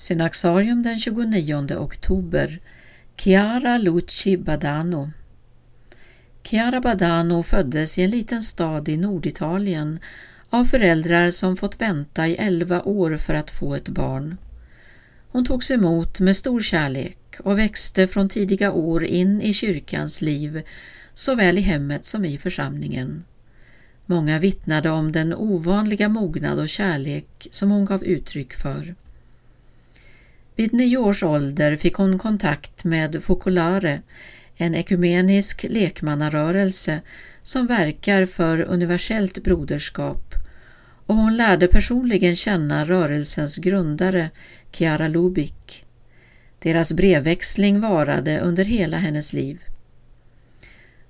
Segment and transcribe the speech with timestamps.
[0.00, 2.60] Synaxarium den 29 oktober
[3.16, 5.10] Chiara Luci Badano
[6.42, 9.98] Chiara Badano föddes i en liten stad i Norditalien
[10.50, 14.36] av föräldrar som fått vänta i elva år för att få ett barn.
[15.28, 20.62] Hon togs emot med stor kärlek och växte från tidiga år in i kyrkans liv,
[21.14, 23.24] såväl i hemmet som i församlingen.
[24.06, 28.94] Många vittnade om den ovanliga mognad och kärlek som hon gav uttryck för.
[30.60, 34.02] Vid nio års ålder fick hon kontakt med Focolare,
[34.56, 37.00] en ekumenisk lekmannarörelse
[37.42, 40.34] som verkar för universellt broderskap
[41.06, 44.30] och hon lärde personligen känna rörelsens grundare
[44.72, 45.84] Chiara Lubik.
[46.58, 49.58] Deras brevväxling varade under hela hennes liv.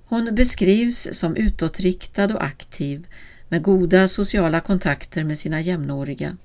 [0.05, 3.07] Hon beskrivs som utåtriktad och aktiv
[3.49, 6.37] med goda sociala kontakter med sina jämnåriga.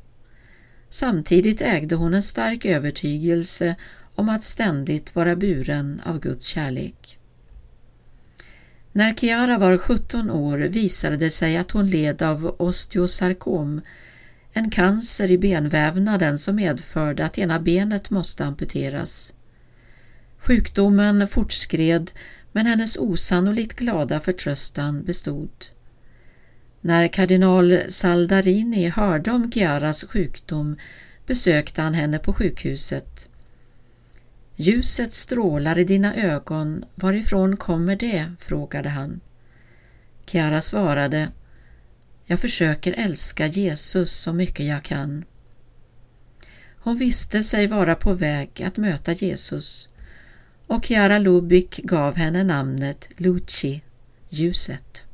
[0.90, 3.76] Samtidigt ägde hon en stark övertygelse
[4.14, 7.18] om att ständigt vara buren av Guds kärlek.
[8.92, 13.80] När Chiara var 17 år visade det sig att hon led av osteosarkom,
[14.52, 19.32] en cancer i benvävnaden som medförde att ena benet måste amputeras.
[20.38, 22.12] Sjukdomen fortskred
[22.52, 25.75] men hennes osannolikt glada förtröstan bestod.
[26.86, 30.76] När kardinal Saldarini hörde om Chiaras sjukdom
[31.26, 33.28] besökte han henne på sjukhuset.
[34.56, 38.32] Ljuset strålar i dina ögon, varifrån kommer det?
[38.38, 39.20] frågade han.
[40.26, 41.28] Chiara svarade
[42.24, 45.24] Jag försöker älska Jesus så mycket jag kan.
[46.78, 49.88] Hon visste sig vara på väg att möta Jesus
[50.66, 53.82] och Chiara Lubik gav henne namnet Luci,
[54.28, 55.05] ljuset.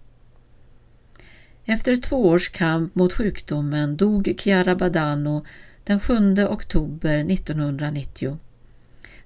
[1.64, 5.44] Efter två års kamp mot sjukdomen dog Chiara Badano
[5.84, 6.14] den 7
[6.48, 8.38] oktober 1990.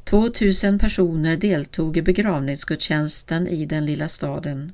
[0.05, 4.73] 2000 personer deltog i begravningsgudstjänsten i den lilla staden.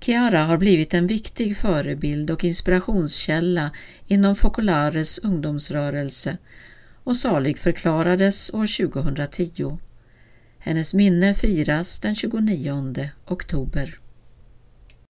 [0.00, 3.70] Chiara har blivit en viktig förebild och inspirationskälla
[4.06, 6.38] inom Focolares ungdomsrörelse
[7.04, 9.78] och salig förklarades år 2010.
[10.58, 13.98] Hennes minne firas den 29 oktober.